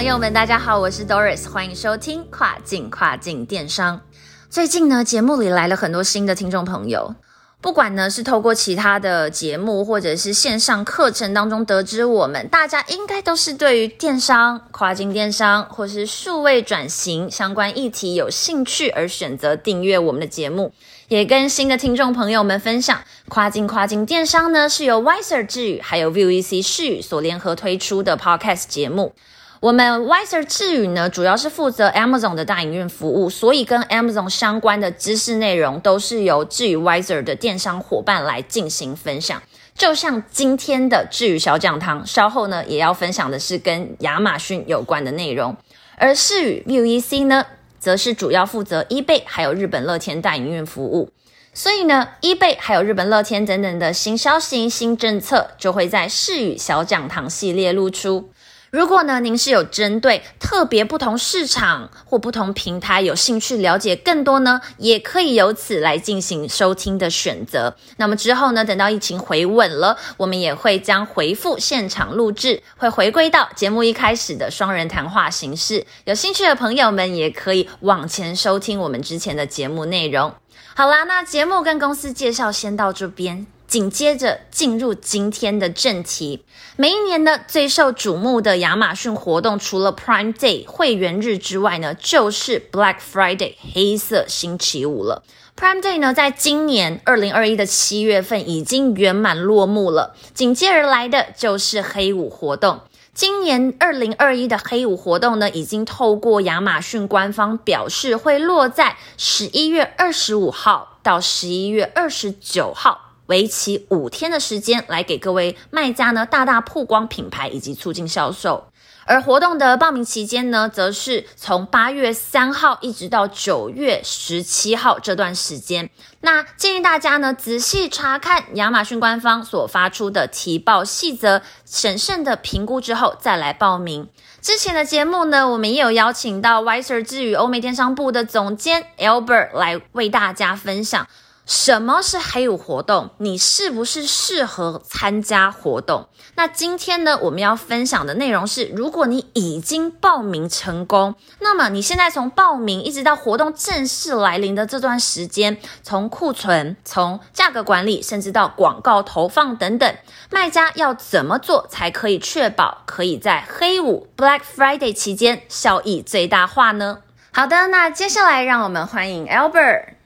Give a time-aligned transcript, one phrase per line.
[0.00, 4.00] 朋友们，大家好，我是 Doris，欢迎收听跨境跨境电商。
[4.48, 7.14] 最近呢，节目里来了很多新的听众朋友，
[7.60, 20.72] 不管呢是透过其他的节目，或者是线上课程当中得知，我们大家应该都是对于电商、跨境电商或是数位转型相关议题有兴趣而选择订阅我们的节目。
[21.08, 29.12] 也跟新的听众朋友们分享，跨境跨境电商呢是由 Wiser 智宇还有 VEC 视宇所联合推出的 Podcast 节目。
[29.60, 39.42] 我们 Wiser 智宇呢主要是负责 Amazon 的大营运服务，所以跟 Amazon 相关的知识内容都是由智宇 Wiser 的电商伙伴来进行分享。
[39.74, 45.54] 就像今天的智宇小讲堂，稍后呢也要分享的是跟亚马逊有关的内容，
[45.96, 47.44] 而视宇 VEC 呢。
[47.78, 51.08] 则是主要负责 eBay 还有日本乐天大营运服务，
[51.54, 58.28] 所以呢，eBay 还有日本乐天等等的新消息、新政策就会在世语小讲堂系列露出。
[58.70, 67.74] 如果呢，您是有针对特别不同市场或不同平台有兴趣了解更多呢，也可以由此来进行收听的选择。
[67.96, 75.84] 那么之后呢，等到疫情回稳了，我们也会将回复现场录制，会回归到节目一开始的双人谈话形式。
[76.04, 80.32] 有兴趣的朋友们也可以往前收听我们之前的节目内容。
[80.76, 83.46] 好啦，那节目跟公司介绍先到这边。
[83.70, 86.42] 紧接着进入今天的正题。
[86.74, 95.22] 每一年呢，最受瞩目的亚马逊活动，除了 Prime Day 会员日之外呢，就是 Black Friday 黑色星期五了。
[95.56, 100.16] Prime Day 呢，在今年二零二一的七月份已经圆满落幕了。
[100.34, 102.80] 紧接而来的就是黑五活动。
[103.14, 113.09] 今年二零二一的黑五活动呢，已经透过亚马逊官方表示，会落在十一月二十五号到十一月二十九号。
[113.30, 118.66] 为期五天的时间，来给各位卖家呢大大曝光品牌以及促进销售。
[119.06, 125.90] 而活动的报名期间呢，则是从八月三号一直到九月十七号这段时间。
[126.20, 134.08] 那建议大家呢仔细查看亚马逊官方所发出的提报细则，审慎的评估之后再来报名。
[134.40, 141.06] 之前的节目呢，我们也有邀请到 Wiser 之语欧美电商部的总监 Albert 来为大家分享。
[141.46, 143.10] 什么是黑五活动？
[143.18, 146.08] 你是不是适合参加活动？
[146.36, 159.94] 那今天呢，我们要分享的内容是：如果你已经报名成功，那么你现在从报名一直到活动正式来临的这段时间，从库存、从价格管理，甚至到广告投放等等，
[160.30, 167.00] 卖家要怎么做才可以确保可以在黑五 Black Friday 期间效益最大化呢？
[167.32, 169.99] 好的，那接下来让我们欢迎 Albert。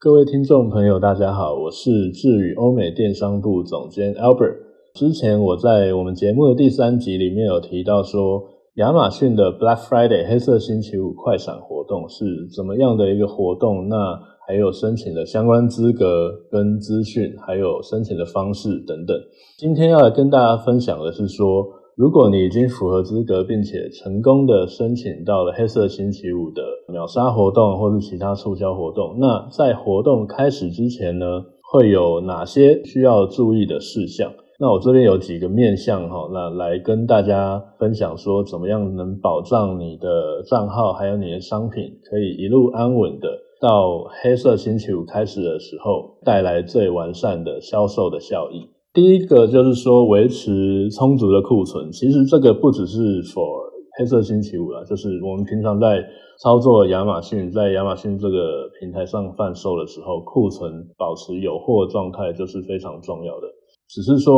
[0.00, 4.54] 各位听众朋友，大家好，我是智宇欧美电商部总监 Albert。
[4.94, 8.44] 之前我在我们节目的第三集里面有提到说，
[8.76, 13.88] 亚马逊的 Black Friday 黑色星期五快闪活动是怎么样的一个活动？
[13.88, 14.16] 那
[14.46, 19.16] 还有申请的相关资格跟资讯，还有申请的方式等等。
[19.58, 21.66] 今天要来跟大家分享的是说。
[21.98, 31.26] 如果你已经符合资格，并且成功的申请到了黑色星期五的秒杀活动或是其他促销活动，那在活动开始之前呢，
[31.72, 34.32] 会有哪些需要注意的事项？
[34.60, 43.28] 那我这边有几个面向哈，那来跟大家分享说，怎么样能保障你的账号还有你的商品可以一路安稳的
[43.60, 48.68] 到黑色星期五开始的时候，带来最完善的销售的效益。
[48.98, 56.04] 第一个就是说维持充足的库存，其实这个不只是 for 黑色星期五了，就是我们平常在
[56.42, 63.46] 操作亚马逊，在亚马逊这个平台上贩售的时候，库存保持有货状态就是非常重要的。
[63.88, 64.34] 只是说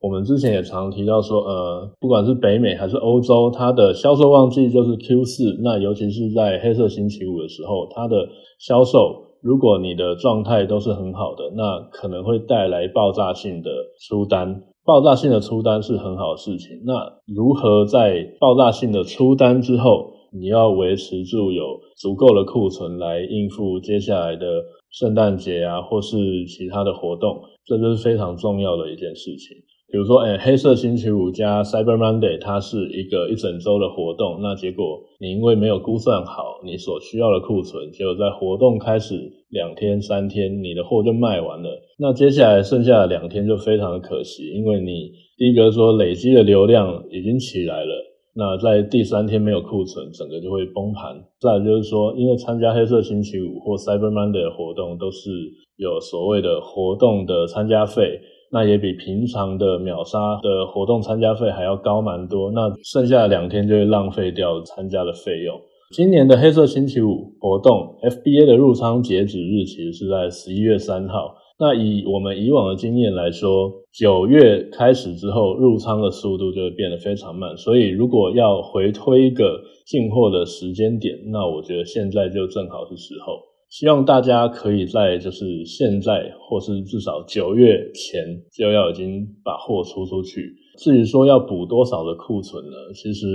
[0.00, 8.26] 我们之前也常提到说，呃，不管是北美还是欧洲，它的销售旺季就是 Q 四，那尤其是在黑色星期五的时候，它的
[8.58, 9.27] 销售。
[9.40, 13.70] 如果你的状态都是很好的，那可能会带来爆炸性的
[14.00, 14.62] 出单。
[14.84, 16.82] 爆炸性的出单是很好的事情。
[16.84, 24.46] 那如何在爆炸性的出单之后，你要维持住有足够的库存来应付接下来的
[24.90, 29.56] 圣诞节啊，或是其他的活动，这就是非常重要的一件事情。
[29.90, 34.38] 比如说，哎，黑色星期五加 Cyber Monday，它是一个一整周的活动。
[34.42, 39.14] 那结果你因为没有估算好你所需要的库存，结果在活动开始
[39.48, 41.70] 两天、三天，你的货就卖完了。
[41.98, 47.94] 那接下来剩下的两天就非常的可惜，因为你第一个说累积的流量已经起来了，
[48.34, 51.16] 那在第三天没有库存，整个就会崩盘。
[51.40, 55.30] 再就是说，因为参加黑色星期五或 Cyber Monday 的活动，都是
[55.78, 58.20] 有所谓的活动的参加费。
[58.50, 65.60] 那也比平常的秒杀的活动参加费还要高蛮多，那剩下的两天就会浪费掉参加的费用。
[65.94, 71.34] 今年的黑色星期五活动，FBA 的入仓截止日期是在十一月三号。
[71.60, 83.47] 那以我们以往的经验来说，九月开始之后入仓的速度就会变得非常慢，所以如果要回推一个进货的时间点，那我觉得现在就正好是时候。
[83.70, 90.54] 希望大家可以在就是现在，或是至少九月前就要已经把货出出去。
[90.78, 92.76] 至于说要补多少的库存呢？
[92.94, 93.26] 其实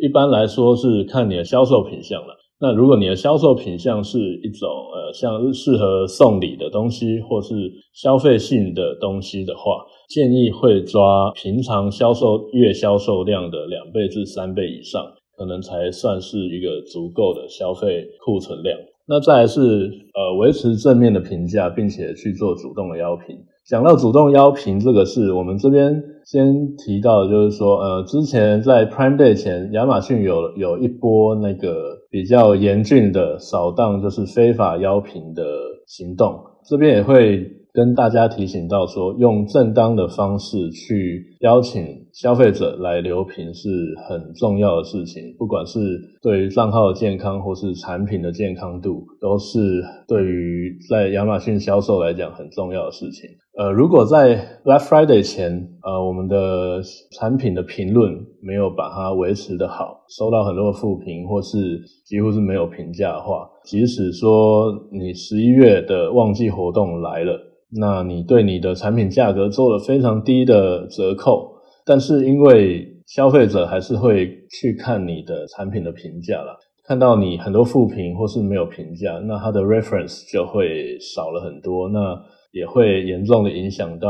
[0.00, 2.38] 一般来说是看你的销售品相了。
[2.60, 7.52] 那如果你的销售品相是一种呃像适合送礼的东西，或是
[7.92, 15.02] 消费性的东西的话，建议会抓平常销售月销售量的两倍至三倍以上，
[15.36, 18.78] 可能才算是一个足够的消费库存量。
[19.12, 23.36] 那再来是呃维持正面的评价，并且去做主动的邀评。
[23.68, 35.44] 讲到主动邀评这个事，我们这边先提到，就是说呃之前在 Prime Day 前，亚马逊有有一波那个比较严峻的扫荡，就是非法邀评的
[35.86, 36.40] 行动。
[36.64, 37.61] 这边也会。
[37.72, 43.68] 跟大家提醒到说，用正当的方式去邀请消费者来留评是
[44.06, 45.78] 很重要的事情，不管是
[46.20, 53.30] 对于账号的健康或是产品的健康度，都是对于在亚马逊销售来讲很重要的事情。
[53.58, 58.10] 呃，如果在 Black Friday 前，呃，我们的产品的评论
[58.40, 67.38] 没有把它维持的好，收到很多的负评或是几乎是没有评价的话，即使说你十一月的旺季活动来了。
[67.78, 71.52] 那你对你的产品价格做了非常低的折扣，
[71.84, 82.14] 但是因为消费者还是会去看你的产品的评价了，看到你很多负评或是没有评价，那它的 reference 就会少了很多，那
[82.52, 84.08] 也会严重的影响到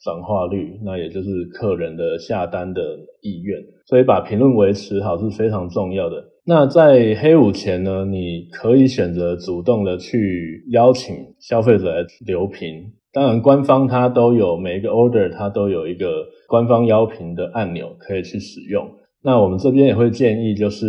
[0.00, 2.80] 转化率，那也就是客人的下单的
[3.20, 6.24] 意愿，所以把评论维持好是非常重要的。
[6.46, 12.92] 那在黑五前呢，你可以选择主动的去邀请消费者来留评。
[13.12, 16.06] 当然，官方它都有每一个 order，它都有一个
[16.48, 18.88] 官方邀评的按钮可以去使用。
[19.22, 20.86] 那我们这边也会建议，就是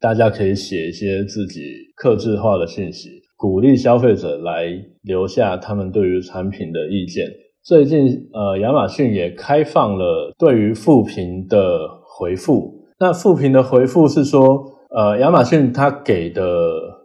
[0.00, 1.60] 大家可以写一些自己
[1.96, 3.10] 克制化的信息，
[3.44, 4.64] 鼓励消费者来
[5.02, 7.26] 留下他们对于产品的意见。
[7.62, 12.72] 最近，呃，亚马逊也开放了对于复评的回复。
[12.98, 16.42] 那复评的回复是说，呃，亚马逊它给的。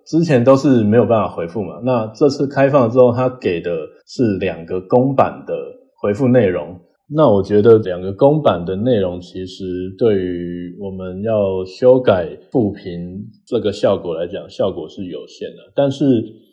[0.06, 3.72] 之前都是没有办法回复嘛，那这次开放之后，他给的
[4.08, 5.54] 是两个公版的
[6.02, 6.80] 回复内容。
[7.12, 9.64] 那我觉得两个公版的内容，其实
[9.98, 15.58] 对于我们要修改复评这个效果来讲，效果是有限的。
[15.76, 16.06] 但是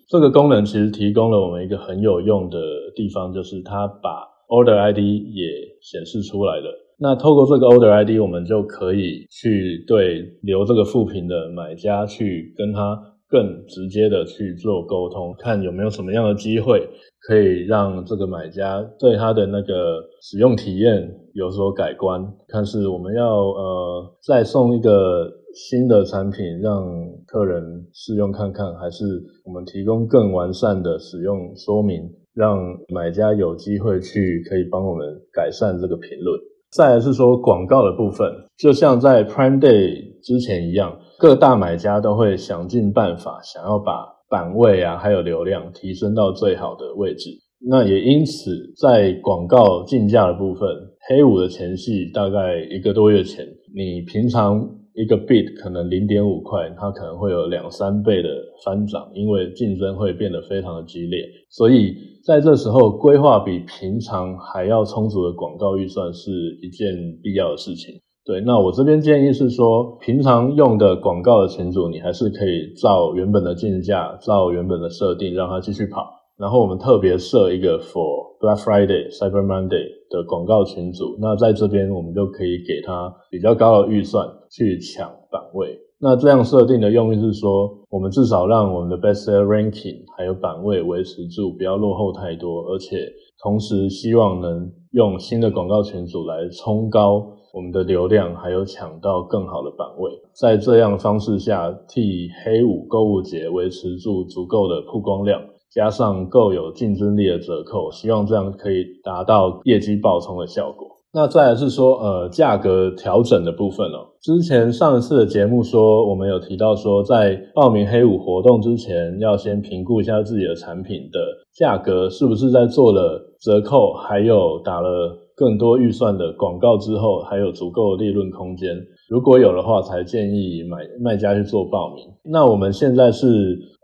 [0.08, 2.58] 这个功能其实提供了我们一个很有用的
[2.94, 5.46] 地方，就是它把 Order ID 也
[5.82, 6.72] 显示出来了。
[6.98, 13.15] 那透过这个 Order ID，我们就可以去对留这个复评的买家去跟他。
[13.36, 16.88] 更直接的去做沟通，看有没有什么样的机会
[17.20, 22.32] 可以让这个买家对他的那个使用体验有所改观。
[22.48, 26.82] 看是我们要呃再送一个新的产品让
[27.26, 29.04] 客人试用看看，还是
[29.44, 36.40] 我们提供更完善的使用说明，让买家有机会去可以帮我们改善这个评论。
[36.70, 40.98] 再来是说广告的部分，就像在 Prime Day 之前一样。
[41.18, 47.30] 各大买家都会想尽办法，想要把版位啊，还有流量提升到最好的位置。
[47.66, 50.68] 那也因此，在广告竞价的部分，
[51.08, 58.28] 黑五的前戏大概一个多月前，你平常一个 bit 可能零点五块，它可能会有两三倍的
[58.64, 61.20] 翻涨，因为竞争会变得非常的激烈。
[61.50, 66.30] 所以在这时候，规划比平常还要充足的广告预算是
[66.62, 66.88] 一件
[67.22, 67.94] 必要的事情。
[68.24, 76.04] 对，那我这边建议是说，平常用的广告的群组，你还是可以照原本的竞价，照原本的设定，让它继续跑。
[76.36, 85.78] 然后我们特别设一个 for Black Friday、Cyber Monday 的广告群组，那在这边我们就可以给他比较高的预算去抢版位。
[85.98, 92.98] 那这样设定的用意是说，我们至少让我们的 Best Seller Ranking 还有版位维持住，不要落后太多，而且
[93.42, 100.12] 同时希望能用新的广告群组来冲高我们的流量，还有抢到更好的版位。
[100.34, 105.40] 在这样方式下，替黑五购物节维持住足够的曝光量，
[105.76, 110.88] 加上够有竞争力的折扣，希望这样可以达到业绩爆冲的效果。
[111.12, 114.16] 那再来是说，呃，价格调整的部分哦。
[114.22, 121.20] 之前上一次的节目说，我们有提到说，在报名黑五活动之前，要先评估一下自己的产品的
[121.54, 128.76] 价格是不是在做了折扣，还有打了更多预算的广告之后，还有足够的利润空间。
[129.08, 132.04] 如果有的话，才建议买卖家去做报名。
[132.24, 133.26] 那我们现在是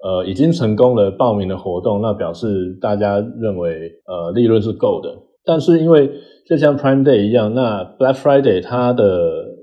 [0.02, 5.10] 呃已经成功了报名的活动，那表示大家认为呃利润是够的，
[5.44, 6.10] 但是因为
[6.46, 9.04] 就像 Prime Day 一样，那 Black Friday 它的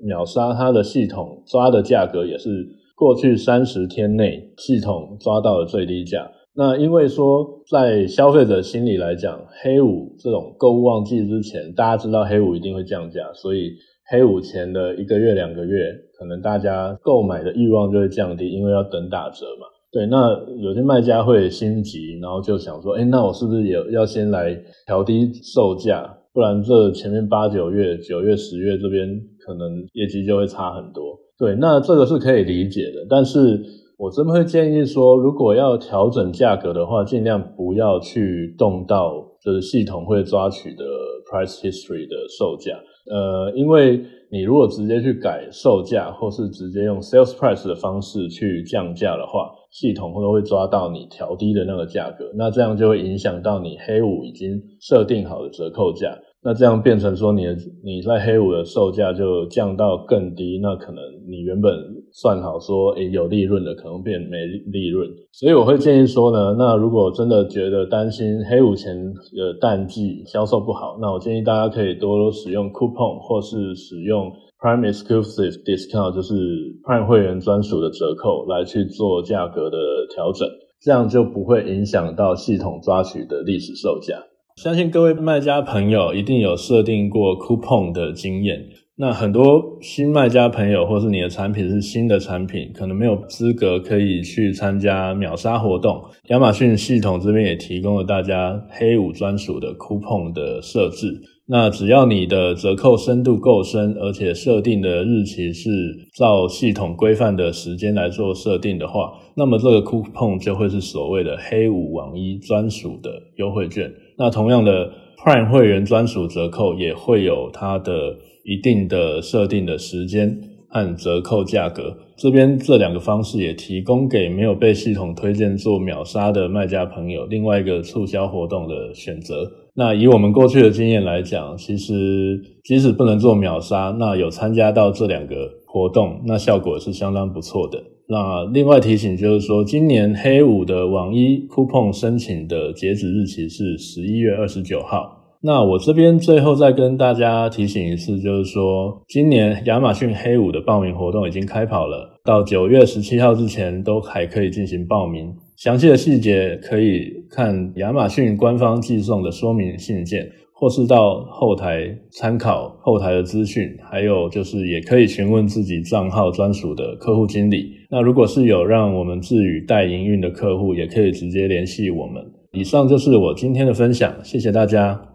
[0.01, 2.50] 秒杀，它的系统抓的价格也是
[2.96, 6.32] 过去三十天内系统抓到的最低价。
[6.56, 13.72] 那因为说在消费者心里来讲，黑五这种购物旺季之前，大家知道黑五一定会降价，所以
[14.12, 19.68] 黑五前的一个月、两个月，可能大家购买的欲望就会降低，因为要等打折嘛。
[19.92, 26.16] 对，那有些卖家会心急，然后就想说，哎，那我是不是也要先来调低售价？
[26.32, 31.18] 不然这前面八九月、九月、十月这边可能业绩就会差很多。
[31.38, 33.06] 对，那这个是可以理解的。
[33.10, 33.60] 但是
[33.98, 40.84] 我真的会建议说，如果要调整价格的话，尽量不要去动到就是系统会抓取的
[41.32, 42.80] price history 的售价。
[43.10, 44.00] 呃，因为
[44.32, 56.16] 你如果直接去改售价，或是直接用 sales price 的方式去降价的话，系统会会抓到你调低的那个价格，那这样就会影响到你黑五已经设定好的折扣价。
[56.42, 61.74] 那这样变成说，你的你在黑五的售价就降到更低，那可能你原本
[62.12, 65.08] 算好说，诶有利润的，可能变没利润。
[65.32, 76.36] 所以我会建议说呢，那如果真的觉得担心黑五前的淡季销售不好，那我建议大家可以多多使用 coupon 或是使用 Prime Exclusive Discount，就是
[76.84, 79.78] Prime 会员专属的折扣来去做价格的
[80.13, 80.48] 调整，
[80.82, 84.16] 这样就不会影响到系统抓取的历史售价。
[84.58, 88.60] 相信各位卖家朋友一定有设定过 coupon 的经验。
[89.01, 96.03] 那很多新卖家朋友，或是你的产品是新的产品，可能没有资格可以去参加秒杀活动。
[96.27, 101.18] 亚马逊系统这边也提供了大家黑五专属的 coupon 的设置。
[101.48, 105.70] 那只要你的折扣深度够深，而且设定的日期是
[106.13, 113.89] 照系统规范的时间来做设定的话，那么这个 coupon 就会是所谓的黑五网一专属的优惠券。
[114.18, 114.91] 那同样的
[115.24, 121.98] ，Prime 会员专属折扣也会有它的一定的设定的时间和折扣价格。
[122.16, 129.50] 这边这两个方式也提供给没有被系统推荐做秒杀的卖家朋友另外一个促销活动的选择。
[129.74, 137.82] 那以我们过去的经验来讲，其实即使不能做秒杀，那有参加到这两个活动，那效果是相当不错的。
[138.12, 145.16] 那另外提醒就是说，今年黑五的网一 coupon 申请的截止日期是十一月二十九号。
[145.42, 155.32] 那我这边最后再跟大家提醒一次，就是说，今年亚马逊黑五的报名活动已经开跑了，到九月十七号之前都还可以进行报名。
[155.56, 160.28] 详细的细节可以看亚马逊官方寄送的说明信件。
[160.60, 167.72] 或是到后台参考后台的资讯，还有就是也可以询问自己账号专属的客户经理。
[167.89, 172.22] 那如果是有让我们智宇代营运的客户，也可以直接联系我们。
[172.51, 175.09] 以上就是我今天的分享，谢谢大家。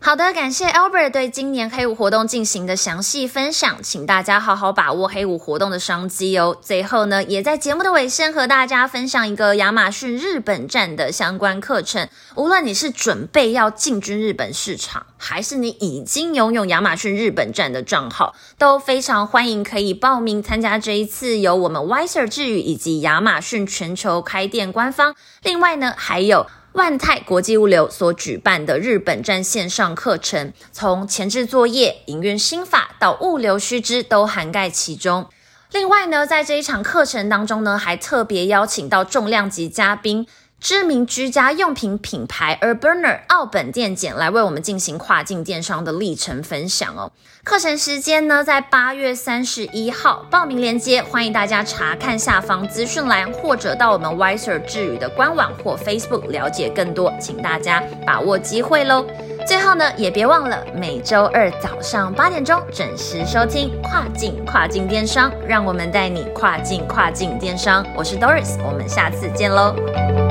[0.00, 6.56] 好的，感谢 Albert 对今年黑五活动进行的详细分享，请大家好好把握黑五活动的商机哦。
[6.62, 12.08] 最后呢，也在节目的尾声和大家分享一个亚马逊日本站的相关课程。
[12.36, 26.46] 无论你是准备要进军日本市场，还是你已经拥有亚马逊日本站的账号，都非常欢迎可以报名参加这一次由我们 Wiser 智宇以及亚马逊全球开店官方，另外呢还有。
[26.78, 35.26] 万泰国际物流所举办的日本站线上课程，从前置作业、营运心法到物流须知都涵盖其中。
[35.72, 40.24] 另外呢，在这一场课程当中呢，还特别邀请到重量级嘉宾。
[40.60, 47.12] 知名居家用品品牌 Urbaner 奥本电剪来为我们进行跨境电商的历程分享哦。
[47.44, 59.06] 课程时间呢，在八月三十一号，报名链接欢迎大家查看下方资讯栏，或者到我们 Wiser 智宇的官网或 Facebook 了解更多，请大家把握机会喽。
[59.46, 67.86] 最后呢，也别忘了每周二早上八点钟准时收听跨境跨境电商，让我们带你跨境跨境电商。
[67.96, 70.27] 我是 Doris，我们下次见喽。